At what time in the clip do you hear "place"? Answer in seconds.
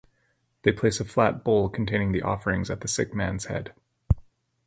0.71-0.99